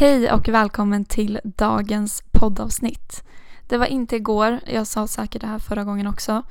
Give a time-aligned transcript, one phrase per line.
[0.00, 3.24] Hej och välkommen till dagens poddavsnitt.
[3.68, 6.42] Det var inte igår, jag sa säkert det här förra gången också.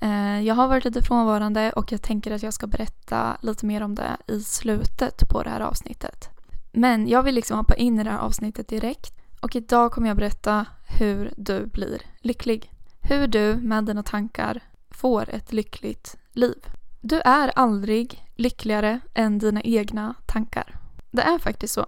[0.00, 3.82] Eh, jag har varit lite frånvarande och jag tänker att jag ska berätta lite mer
[3.82, 6.28] om det i slutet på det här avsnittet.
[6.72, 10.16] Men jag vill liksom hoppa in i det här avsnittet direkt och idag kommer jag
[10.16, 10.66] berätta
[10.98, 12.72] hur du blir lycklig.
[13.00, 14.60] Hur du med dina tankar
[14.90, 16.66] får ett lyckligt liv.
[17.00, 20.76] Du är aldrig lyckligare än dina egna tankar.
[21.10, 21.86] Det är faktiskt så.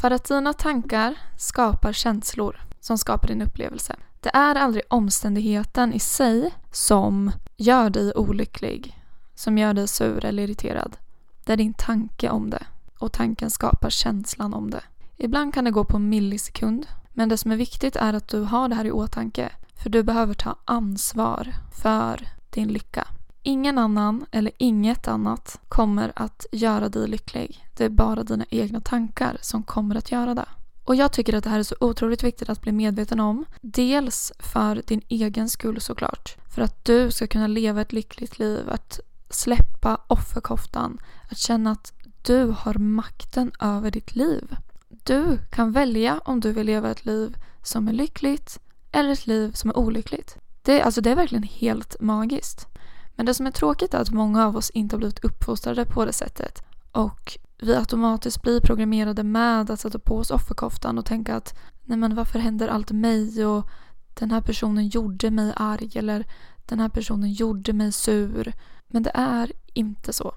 [0.00, 3.96] För att dina tankar skapar känslor som skapar din upplevelse.
[4.20, 9.00] Det är aldrig omständigheten i sig som gör dig olycklig,
[9.34, 10.96] som gör dig sur eller irriterad.
[11.44, 12.66] Det är din tanke om det
[12.98, 14.82] och tanken skapar känslan om det.
[15.16, 18.40] Ibland kan det gå på en millisekund men det som är viktigt är att du
[18.40, 23.08] har det här i åtanke för du behöver ta ansvar för din lycka.
[23.46, 27.66] Ingen annan eller inget annat kommer att göra dig lycklig.
[27.76, 30.48] Det är bara dina egna tankar som kommer att göra det.
[30.84, 33.44] Och jag tycker att det här är så otroligt viktigt att bli medveten om.
[33.60, 36.36] Dels för din egen skull såklart.
[36.54, 38.70] För att du ska kunna leva ett lyckligt liv.
[38.70, 40.98] Att släppa offerkoftan.
[41.30, 41.92] Att känna att
[42.22, 44.56] du har makten över ditt liv.
[44.88, 48.58] Du kan välja om du vill leva ett liv som är lyckligt
[48.92, 50.36] eller ett liv som är olyckligt.
[50.62, 52.68] Det, alltså det är verkligen helt magiskt.
[53.16, 56.04] Men det som är tråkigt är att många av oss inte har blivit uppfostrade på
[56.04, 56.62] det sättet.
[56.92, 61.54] Och vi automatiskt blir programmerade med att sätta på oss offerkoftan och tänka att
[61.84, 63.68] nej men varför händer allt mig och
[64.14, 66.26] den här personen gjorde mig arg eller
[66.66, 68.52] den här personen gjorde mig sur.
[68.86, 70.34] Men det är inte så.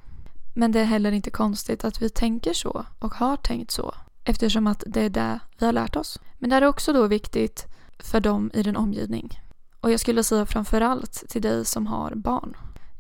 [0.55, 4.67] Men det är heller inte konstigt att vi tänker så och har tänkt så eftersom
[4.67, 6.19] att det är det vi har lärt oss.
[6.37, 7.65] Men det är också då viktigt
[7.99, 9.41] för dem i din omgivning.
[9.79, 12.57] Och jag skulle säga framförallt till dig som har barn.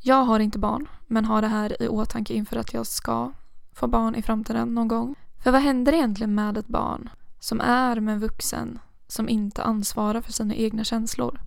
[0.07, 3.31] Jag har inte barn, men har det här i åtanke inför att jag ska
[3.73, 5.15] få barn i framtiden någon gång.
[5.43, 10.21] För vad händer egentligen med ett barn som är med en vuxen som inte ansvarar
[10.21, 11.41] för sina egna känslor?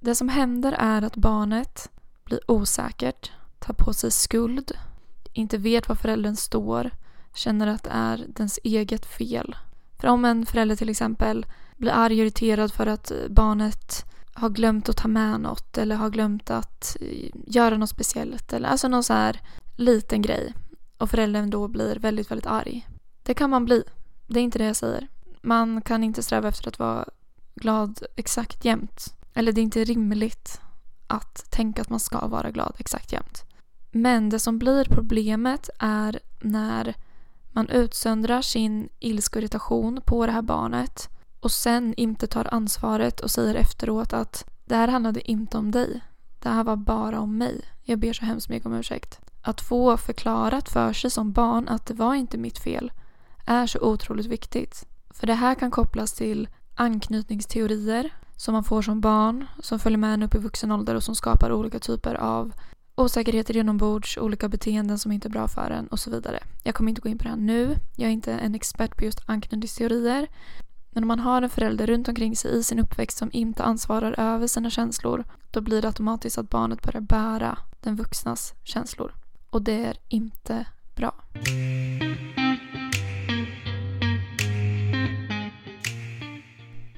[0.00, 1.90] Det som händer är att barnet
[2.24, 4.72] blir osäkert, tar på sig skuld,
[5.32, 6.90] inte vet var föräldern står,
[7.34, 9.56] känner att det är dens eget fel.
[10.00, 11.46] För om en förälder till exempel
[11.76, 14.04] blir arg och irriterad för att barnet
[14.36, 18.52] har glömt att ta med något eller har glömt att eh, göra något speciellt.
[18.52, 19.40] Eller, alltså någon så här
[19.76, 20.54] liten grej.
[20.98, 22.88] Och föräldern då blir väldigt, väldigt arg.
[23.22, 23.82] Det kan man bli.
[24.26, 25.08] Det är inte det jag säger.
[25.42, 27.04] Man kan inte sträva efter att vara
[27.54, 29.14] glad exakt jämt.
[29.34, 30.60] Eller det är inte rimligt
[31.06, 33.44] att tänka att man ska vara glad exakt jämt.
[33.90, 36.94] Men det som blir problemet är när
[37.52, 41.15] man utsöndrar sin ilska och irritation på det här barnet
[41.46, 46.00] och sen inte tar ansvaret och säger efteråt att det här handlade inte om dig.
[46.42, 47.60] Det här var bara om mig.
[47.82, 49.20] Jag ber så hemskt mycket om ursäkt.
[49.42, 52.92] Att få förklarat för sig som barn att det var inte mitt fel
[53.44, 54.84] är så otroligt viktigt.
[55.10, 60.14] För det här kan kopplas till anknytningsteorier som man får som barn, som följer med
[60.14, 62.52] en upp i vuxen ålder och som skapar olika typer av
[62.94, 66.38] osäkerheter inombords, olika beteenden som inte är bra för en och så vidare.
[66.62, 67.76] Jag kommer inte gå in på det här nu.
[67.96, 70.28] Jag är inte en expert på just anknytningsteorier.
[70.96, 74.14] Men om man har en förälder runt omkring sig i sin uppväxt som inte ansvarar
[74.20, 79.14] över sina känslor då blir det automatiskt att barnet börjar bära den vuxnas känslor.
[79.50, 81.14] Och det är inte bra.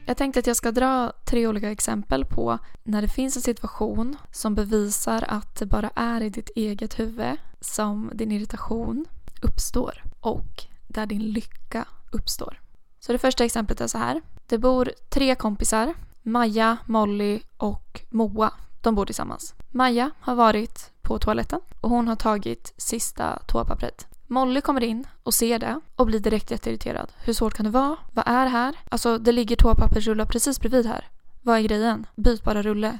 [0.06, 4.16] Jag tänkte att jag ska dra tre olika exempel på när det finns en situation
[4.32, 9.04] som bevisar att det bara är i ditt eget huvud som din irritation
[9.42, 12.67] uppstår och där din lycka uppstår.
[13.08, 14.22] Så det första exemplet är så här.
[14.46, 18.52] Det bor tre kompisar, Maja, Molly och Moa.
[18.80, 19.54] De bor tillsammans.
[19.70, 24.06] Maja har varit på toaletten och hon har tagit sista toapappret.
[24.26, 27.12] Molly kommer in och ser det och blir direkt jätteirriterad.
[27.24, 27.96] Hur svårt kan det vara?
[28.12, 28.76] Vad är det här?
[28.88, 31.08] Alltså det ligger toapappersrullar precis bredvid här.
[31.42, 32.06] Vad är grejen?
[32.16, 32.98] Byt bara rulle.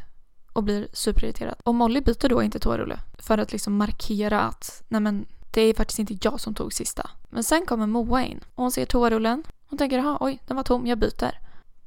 [0.52, 1.54] Och blir superirriterad.
[1.64, 5.74] Och Molly byter då inte toarulle för att liksom markera att nej men det är
[5.74, 7.10] faktiskt inte jag som tog sista.
[7.28, 10.64] Men sen kommer Moa in och hon ser toarullen hon tänker, jaha, oj, den var
[10.64, 11.38] tom, jag byter.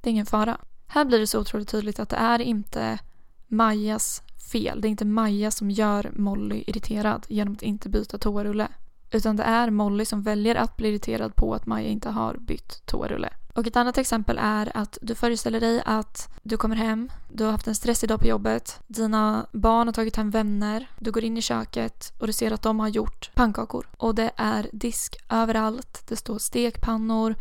[0.01, 0.57] Det är ingen fara.
[0.87, 2.99] Här blir det så otroligt tydligt att det är inte
[3.47, 4.81] Majas fel.
[4.81, 8.67] Det är inte Maja som gör Molly irriterad genom att inte byta toarulle.
[9.11, 12.85] Utan det är Molly som väljer att bli irriterad på att Maja inte har bytt
[12.85, 13.29] toarulle.
[13.53, 17.51] Och ett annat exempel är att du föreställer dig att du kommer hem, du har
[17.51, 21.37] haft en stressig dag på jobbet, dina barn har tagit hem vänner, du går in
[21.37, 23.87] i köket och du ser att de har gjort pannkakor.
[23.97, 27.35] Och det är disk överallt, det står stekpannor,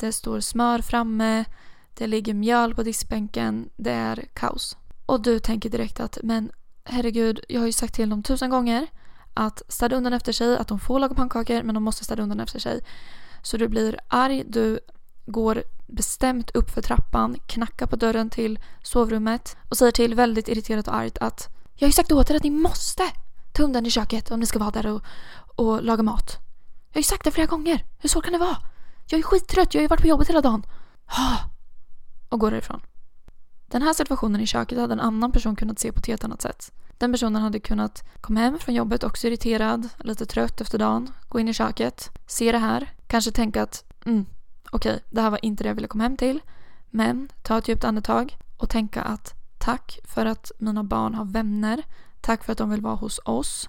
[0.00, 1.44] det står smör framme,
[1.94, 4.76] det ligger mjöl på diskbänken, det är kaos.
[5.06, 6.50] Och du tänker direkt att men
[6.84, 8.86] herregud, jag har ju sagt till dem tusen gånger
[9.34, 12.40] att städa undan efter sig, att de får laga pannkakor men de måste städa undan
[12.40, 12.80] efter sig.
[13.42, 14.78] Så du blir arg, du
[15.26, 20.88] går bestämt upp för trappan, knackar på dörren till sovrummet och säger till väldigt irriterat
[20.88, 23.02] och argt att jag har ju sagt åt er att ni måste
[23.52, 25.02] ta undan i köket om ni ska vara där och,
[25.56, 26.38] och laga mat.
[26.88, 27.84] Jag har ju sagt det flera gånger.
[27.98, 28.56] Hur svårt kan det vara?
[29.06, 30.66] Jag är skittrött, jag har ju varit på jobbet hela dagen.
[31.06, 31.38] Ah!
[32.28, 32.80] Och går därifrån.
[33.66, 36.42] Den här situationen i köket hade en annan person kunnat se på ett helt annat
[36.42, 36.72] sätt.
[36.98, 41.40] Den personen hade kunnat komma hem från jobbet också irriterad, lite trött efter dagen, gå
[41.40, 44.26] in i köket, se det här, kanske tänka att mm,
[44.70, 46.40] okej, okay, det här var inte det jag ville komma hem till.
[46.90, 51.82] Men ta ett djupt andetag och tänka att tack för att mina barn har vänner.
[52.20, 53.68] Tack för att de vill vara hos oss.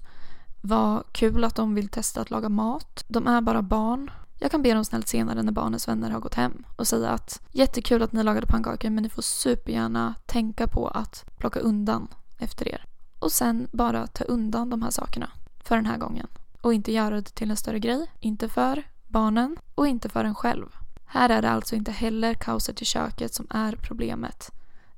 [0.62, 3.06] Vad kul att de vill testa att laga mat.
[3.08, 4.12] De är bara barn.
[4.40, 7.42] Jag kan be dem snällt senare när barnens vänner har gått hem och säga att
[7.52, 12.68] jättekul att ni lagade pannkakor men ni får supergärna tänka på att plocka undan efter
[12.68, 12.86] er.
[13.20, 15.32] Och sen bara ta undan de här sakerna
[15.64, 16.28] för den här gången.
[16.62, 18.12] Och inte göra det till en större grej.
[18.20, 20.66] Inte för barnen och inte för en själv.
[21.06, 24.52] Här är det alltså inte heller kaoset i köket som är problemet.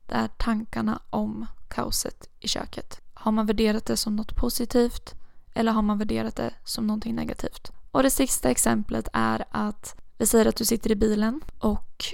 [0.06, 3.02] Det är tankarna om kaoset i köket.
[3.14, 5.16] Har man värderat det som något positivt
[5.54, 7.72] eller har man värderat det som någonting negativt?
[7.98, 12.06] Och det sista exemplet är att vi säger att du sitter i bilen och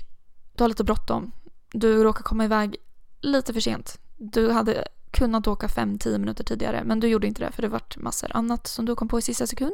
[0.56, 1.32] du har lite bråttom.
[1.72, 2.76] Du råkar komma iväg
[3.22, 4.00] lite för sent.
[4.18, 7.98] Du hade kunnat åka 5-10 minuter tidigare men du gjorde inte det för det vart
[7.98, 9.74] massor annat som du kom på i sista sekund.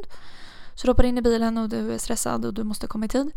[0.75, 3.09] Så du hoppar in i bilen och du är stressad och du måste komma i
[3.09, 3.31] tid.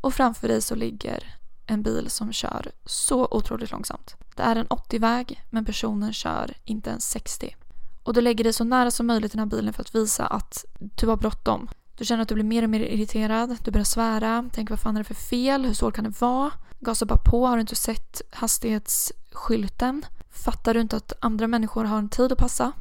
[0.00, 1.34] Och framför dig så ligger
[1.66, 4.14] en bil som kör så otroligt långsamt.
[4.36, 7.56] Det är en 80-väg men personen kör inte ens 60.
[8.02, 10.26] Och du lägger dig så nära som möjligt i den här bilen för att visa
[10.26, 11.68] att du har bråttom.
[12.00, 14.96] Du känner att du blir mer och mer irriterad, du börjar svära, tänker vad fan
[14.96, 16.50] är det för fel, hur svårt kan det vara?
[16.78, 20.04] Gasar bara på, har du inte sett hastighetsskylten?
[20.30, 22.72] Fattar du inte att andra människor har en tid att passa?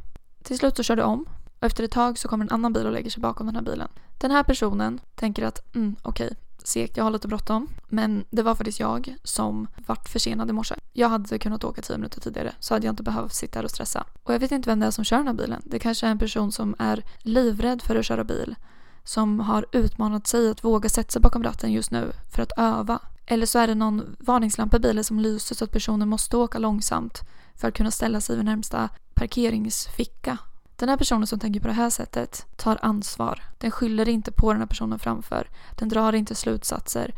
[0.44, 1.26] Till slut så kör du om
[1.60, 3.64] och efter ett tag så kommer en annan bil och lägger sig bakom den här
[3.64, 3.88] bilen.
[4.18, 7.68] Den här personen tänker att mm, okej, okay, segt, jag har lite bråttom.
[7.88, 10.76] Men det var faktiskt jag som vart försenad i morse.
[10.94, 13.72] Jag hade kunnat åka tio minuter tidigare så hade jag inte behövt sitta här och
[13.72, 14.06] stressa.
[14.24, 15.62] Och jag vet inte vem det är som kör den här bilen.
[15.66, 18.56] Det kanske är en person som är livrädd för att köra bil.
[19.04, 23.00] Som har utmanat sig att våga sätta sig bakom ratten just nu för att öva.
[23.26, 26.60] Eller så är det någon varningslampa i bilen som lyser så att personen måste åka
[26.60, 27.22] långsamt
[27.56, 30.38] för att kunna ställa sig vid närmsta parkeringsficka
[30.80, 33.44] den här personen som tänker på det här sättet tar ansvar.
[33.58, 35.50] Den skyller inte på den här personen framför.
[35.76, 37.16] Den drar inte slutsatser.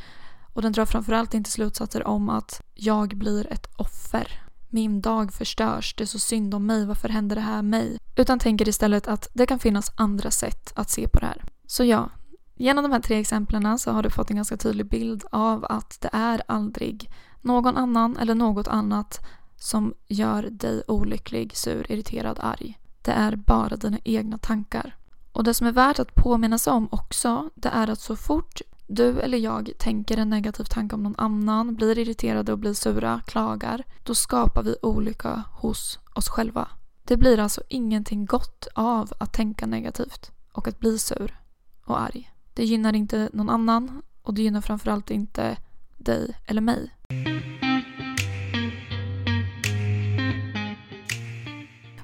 [0.54, 4.42] Och den drar framförallt inte slutsatser om att jag blir ett offer.
[4.70, 7.98] Min dag förstörs, det är så synd om mig, varför händer det här mig?
[8.16, 11.44] Utan tänker istället att det kan finnas andra sätt att se på det här.
[11.72, 12.10] Så ja,
[12.56, 15.98] genom de här tre exemplen så har du fått en ganska tydlig bild av att
[16.02, 19.20] det är aldrig någon annan eller något annat
[19.56, 22.80] som gör dig olycklig, sur, irriterad, arg.
[23.02, 24.96] Det är bara dina egna tankar.
[25.32, 28.62] Och det som är värt att påminna sig om också, det är att så fort
[28.88, 33.22] du eller jag tänker en negativ tanke om någon annan, blir irriterade och blir sura,
[33.28, 36.68] klagar, då skapar vi olycka hos oss själva.
[37.04, 41.41] Det blir alltså ingenting gott av att tänka negativt och att bli sur
[41.86, 42.32] och arg.
[42.54, 45.58] Det gynnar inte någon annan och det gynnar framförallt inte
[45.98, 46.92] dig eller mig.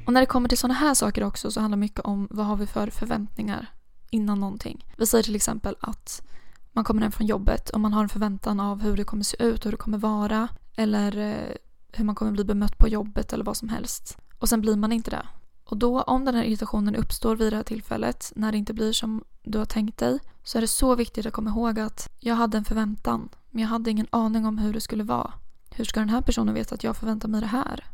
[0.06, 2.46] Och när det kommer till sådana här saker också så handlar det mycket om vad
[2.46, 3.68] har vi för förväntningar
[4.10, 4.86] innan någonting.
[4.98, 6.22] Vi säger till exempel att
[6.72, 9.44] man kommer hem från jobbet och man har en förväntan av hur det kommer se
[9.44, 11.56] ut, hur det kommer vara eller eh,
[11.92, 14.18] hur man kommer bli bemött på jobbet eller vad som helst.
[14.40, 15.26] Och sen blir man inte det.
[15.64, 18.92] Och då om den här irritationen uppstår vid det här tillfället när det inte blir
[18.92, 22.35] som du har tänkt dig så är det så viktigt att komma ihåg att jag
[22.35, 25.33] hade en förväntan men jag hade ingen aning om hur det skulle vara.
[25.71, 27.85] Hur ska den här personen veta att jag förväntar mig det här?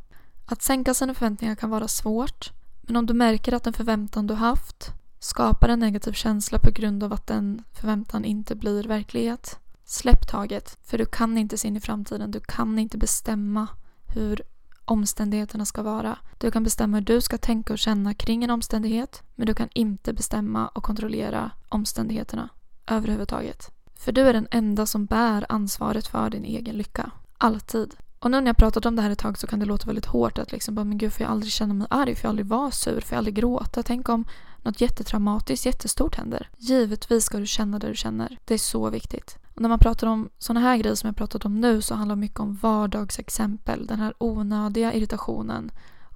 [0.45, 4.33] Att sänka sina förväntningar kan vara svårt, men om du märker att den förväntan du
[4.33, 10.27] haft skapar en negativ känsla på grund av att den förväntan inte blir verklighet, släpp
[10.27, 10.77] taget.
[10.83, 13.67] För du kan inte se in i framtiden, du kan inte bestämma
[14.07, 14.41] hur
[14.85, 16.17] omständigheterna ska vara.
[16.37, 19.69] Du kan bestämma hur du ska tänka och känna kring en omständighet, men du kan
[19.73, 22.49] inte bestämma och kontrollera omständigheterna
[22.87, 23.71] överhuvudtaget.
[23.95, 27.11] För du är den enda som bär ansvaret för din egen lycka.
[27.37, 27.95] Alltid.
[28.19, 30.05] Och nu när jag pratat om det här ett tag så kan det låta väldigt
[30.05, 32.47] hårt att liksom bara, men gud får jag aldrig känna mig arg, får jag aldrig
[32.47, 33.83] vara sur, får jag aldrig gråta?
[33.83, 34.25] Tänk om
[34.61, 36.49] något jättetraumatiskt, jättestort händer.
[36.57, 38.37] Givetvis ska du känna det du känner.
[38.45, 39.37] Det är så viktigt.
[39.55, 42.15] Och när man pratar om sådana här grejer som jag pratat om nu så handlar
[42.15, 43.87] det mycket om vardagsexempel.
[43.87, 45.71] Den här onödiga irritationen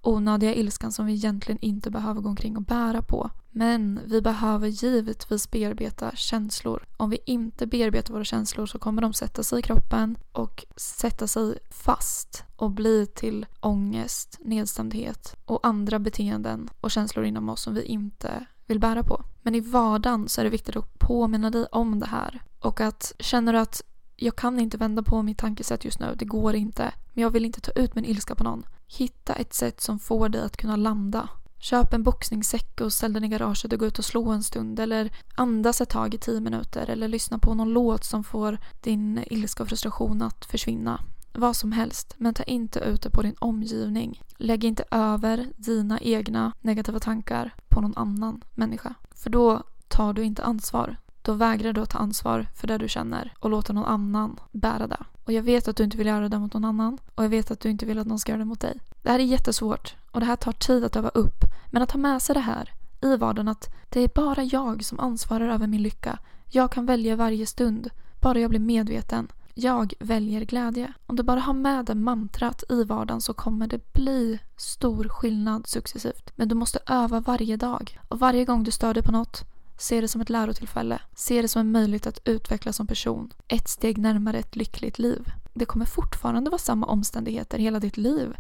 [0.08, 3.30] onödiga ilskan som vi egentligen inte behöver gå omkring och bära på.
[3.52, 6.86] Men vi behöver givetvis bearbeta känslor.
[6.98, 11.28] Om vi inte bearbetar våra känslor så kommer de sätta sig i kroppen och sätta
[11.28, 17.74] sig fast och bli till ångest, nedstämdhet och andra beteenden och känslor inom oss som
[17.74, 19.24] vi inte vill bära på.
[19.42, 23.14] Men i vardagen så är det viktigt att påminna dig om det här och att
[23.20, 23.82] känner du att
[24.16, 26.94] jag kan inte vända på mitt tankesätt just nu, det går inte.
[27.14, 28.64] Men jag vill inte ta ut min ilska på någon.
[28.88, 31.30] Hitta ett sätt som får dig att kunna landa.
[31.60, 34.80] Köp en boxningssäck och ställ den i garaget och gå ut och slå en stund
[34.80, 39.24] eller andas ett tag i tio minuter eller lyssna på någon låt som får din
[39.26, 41.02] ilska och frustration att försvinna.
[41.40, 44.22] Vad som helst, men ta inte ut det på din omgivning.
[44.38, 48.94] Lägg inte över dina egna negativa tankar på någon annan människa.
[49.12, 50.98] För då tar du inte ansvar.
[51.22, 54.88] Då vägrar du att ta ansvar för det du känner och låter någon annan bära
[54.88, 55.04] det.
[55.26, 57.52] Och jag vet att du inte vill göra det mot någon annan och jag vet
[57.52, 58.80] att du inte vill att någon ska göra det mot dig.
[59.02, 61.44] Det här är jättesvårt och det här tar tid att öva upp.
[61.72, 65.00] Men att ha med sig det här i vardagen att det är bara jag som
[65.00, 66.20] ansvarar över min lycka.
[66.46, 67.90] Jag kan välja varje stund,
[68.22, 69.28] bara jag blir medveten.
[69.60, 70.94] Jag väljer glädje.
[71.06, 75.68] Om du bara har med det mantrat i vardagen så kommer det bli stor skillnad
[75.68, 76.32] successivt.
[76.36, 78.00] Men du måste öva varje dag.
[78.08, 79.46] Och varje gång du stör dig på något
[79.78, 81.02] Se det som ett lärotillfälle.
[81.16, 83.34] Se det som en möjlighet att utvecklas som person.
[83.48, 85.32] Ett steg närmare ett lyckligt liv.
[85.54, 88.36] Det kommer fortfarande vara samma omständigheter hela ditt liv.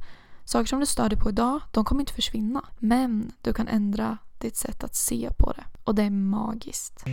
[0.45, 2.65] Saker som du stör dig på idag, de kommer inte försvinna.
[2.79, 5.63] Men du kan ändra ditt sätt att se på det.
[5.83, 7.05] Och det är magiskt.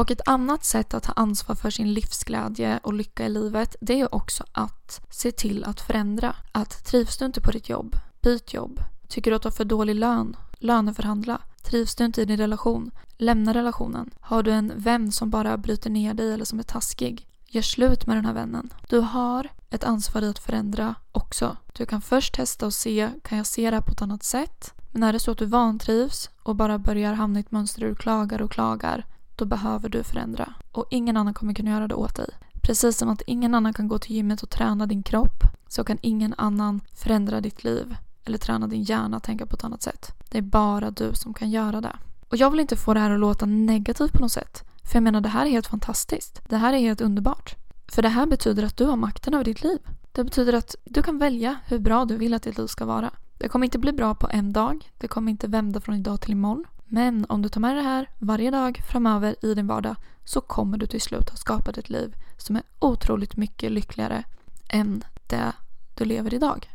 [0.00, 4.00] Och ett annat sätt att ta ansvar för sin livsglädje och lycka i livet det
[4.00, 6.36] är också att se till att förändra.
[6.52, 8.80] Att trivs du inte på ditt jobb, byt jobb.
[9.08, 10.36] Tycker du att du har för dålig lön?
[10.52, 11.40] Löneförhandla.
[11.62, 12.90] Trivs du inte i din relation?
[13.16, 14.10] Lämna relationen.
[14.20, 17.26] Har du en vän som bara bryter ner dig eller som är taskig?
[17.46, 18.72] Gör slut med den här vännen.
[18.88, 21.56] Du har ett ansvar i att förändra också.
[21.72, 24.74] Du kan först testa och se, kan jag se det här på ett annat sätt?
[24.90, 27.88] Men är det så att du vantrivs och bara börjar hamna i ett mönster där
[27.88, 29.06] du klagar och klagar,
[29.40, 30.52] då behöver du förändra.
[30.72, 32.30] Och ingen annan kommer kunna göra det åt dig.
[32.62, 35.98] Precis som att ingen annan kan gå till gymmet och träna din kropp, så kan
[36.00, 40.12] ingen annan förändra ditt liv eller träna din hjärna att tänka på ett annat sätt.
[40.30, 41.96] Det är bara du som kan göra det.
[42.28, 44.64] Och jag vill inte få det här att låta negativt på något sätt.
[44.84, 46.40] För jag menar, det här är helt fantastiskt.
[46.48, 47.56] Det här är helt underbart.
[47.88, 49.78] För det här betyder att du har makten över ditt liv.
[50.12, 53.10] Det betyder att du kan välja hur bra du vill att ditt liv ska vara.
[53.38, 54.90] Det kommer inte bli bra på en dag.
[54.98, 56.64] Det kommer inte vända från idag till imorgon.
[56.92, 60.78] Men om du tar med det här varje dag framöver i din vardag så kommer
[60.78, 64.24] du till slut ha skapat ett liv som är otroligt mycket lyckligare
[64.68, 65.52] än det
[65.94, 66.70] du lever idag.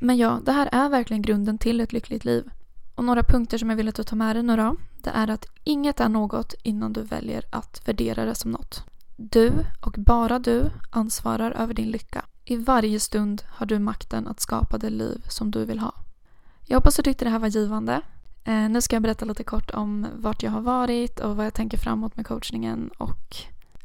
[0.00, 2.50] Men ja, det här är verkligen grunden till ett lyckligt liv.
[2.94, 5.30] Och några punkter som jag vill att du tar med dig nu då, det är
[5.30, 8.84] att inget är något innan du väljer att värdera det som något.
[9.16, 12.24] Du och bara du ansvarar över din lycka.
[12.44, 15.92] I varje stund har du makten att skapa det liv som du vill ha.
[16.68, 18.00] Jag hoppas du tyckte det här var givande.
[18.44, 21.54] Eh, nu ska jag berätta lite kort om vart jag har varit och vad jag
[21.54, 23.36] tänker framåt med coachningen och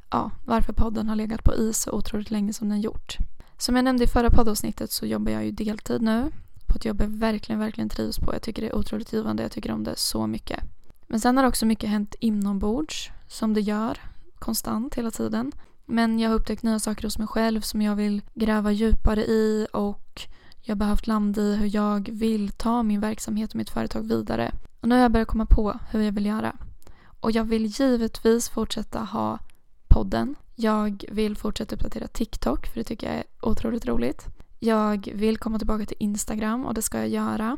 [0.09, 3.17] ja, varför podden har legat på is så otroligt länge som den gjort.
[3.57, 6.31] Som jag nämnde i förra poddavsnittet så jobbar jag ju deltid nu
[6.67, 8.33] på ett jobb jag verkligen, verkligen trivs på.
[8.33, 9.43] Jag tycker det är otroligt givande.
[9.43, 10.63] Jag tycker om det så mycket.
[11.07, 13.97] Men sen har också mycket hänt inombords som det gör
[14.39, 15.51] konstant hela tiden.
[15.85, 19.67] Men jag har upptäckt nya saker hos mig själv som jag vill gräva djupare i
[19.73, 20.00] och
[20.61, 24.51] jag har behövt landa i hur jag vill ta min verksamhet och mitt företag vidare.
[24.81, 26.55] Och nu har jag börjat komma på hur jag vill göra.
[27.19, 29.39] Och jag vill givetvis fortsätta ha
[29.87, 30.35] podden.
[30.55, 34.25] Jag vill fortsätta uppdatera TikTok för det tycker jag är otroligt roligt.
[34.59, 37.57] Jag vill komma tillbaka till Instagram och det ska jag göra.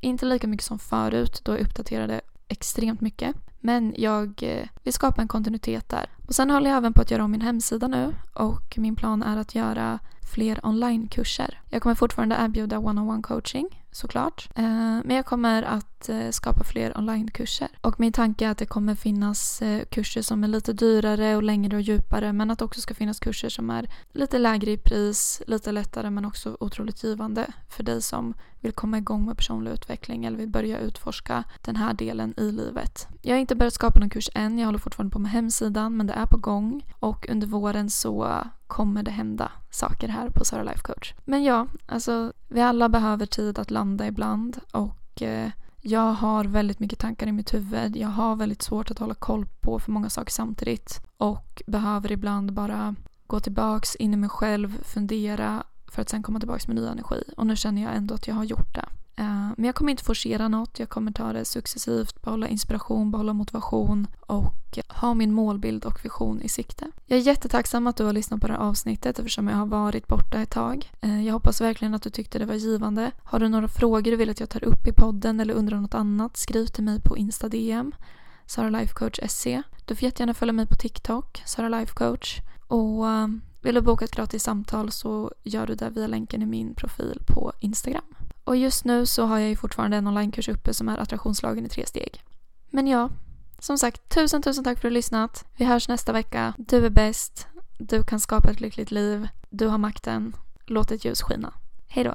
[0.00, 3.36] Inte lika mycket som förut då jag uppdaterade extremt mycket.
[3.62, 6.06] Men jag eh, vill skapa en kontinuitet där.
[6.26, 9.22] Och sen håller jag även på att göra om min hemsida nu och min plan
[9.22, 9.98] är att göra
[10.34, 11.60] fler onlinekurser.
[11.70, 14.48] Jag kommer fortfarande erbjuda one-on-one coaching såklart.
[14.54, 14.64] Eh,
[15.04, 17.68] men jag kommer att eh, skapa fler onlinekurser.
[17.80, 21.76] Och min tanke är att det kommer finnas kurser som är lite dyrare och längre
[21.76, 25.42] och djupare men att det också ska finnas kurser som är lite lägre i pris,
[25.46, 30.24] lite lättare men också otroligt givande för dig som vill komma igång med personlig utveckling
[30.24, 33.08] eller vill börja utforska den här delen i livet.
[33.22, 35.96] Jag är inte inte börjat skapa någon kurs än, jag håller fortfarande på med hemsidan
[35.96, 40.44] men det är på gång och under våren så kommer det hända saker här på
[40.44, 41.14] Sara Life Coach.
[41.24, 46.80] Men ja, alltså vi alla behöver tid att landa ibland och eh, jag har väldigt
[46.80, 47.96] mycket tankar i mitt huvud.
[47.96, 52.52] Jag har väldigt svårt att hålla koll på för många saker samtidigt och behöver ibland
[52.52, 52.94] bara
[53.26, 57.22] gå tillbaks in i mig själv, fundera för att sen komma tillbaks med ny energi.
[57.36, 58.84] Och nu känner jag ändå att jag har gjort det.
[59.16, 60.78] Eh, men jag kommer inte forcera något.
[60.78, 66.42] Jag kommer ta det successivt, behålla inspiration, behålla motivation och ha min målbild och vision
[66.42, 66.90] i sikte.
[67.06, 70.06] Jag är jättetacksam att du har lyssnat på det här avsnittet eftersom jag har varit
[70.06, 70.92] borta ett tag.
[71.00, 73.10] Eh, jag hoppas verkligen att du tyckte det var givande.
[73.22, 75.94] Har du några frågor du vill att jag tar upp i podden eller undrar något
[75.94, 77.92] annat, skriv till mig på Insta-DM,
[78.46, 79.62] saralifecoach.se.
[79.86, 82.40] Du får jättegärna följa mig på TikTok, saralifecoach.
[82.68, 83.28] Och eh,
[83.62, 87.22] vill du boka ett gratis samtal så gör du det via länken i min profil
[87.26, 88.14] på Instagram.
[88.44, 91.68] Och just nu så har jag ju fortfarande en onlinekurs uppe som är attraktionslagen i
[91.68, 92.22] tre steg.
[92.70, 93.10] Men ja,
[93.58, 95.44] som sagt, tusen tusen tack för att du har lyssnat.
[95.56, 96.54] Vi hörs nästa vecka.
[96.58, 97.46] Du är bäst.
[97.78, 99.28] Du kan skapa ett lyckligt liv.
[99.50, 100.36] Du har makten.
[100.66, 101.54] Låt ett ljus skina.
[101.88, 102.14] Hej då.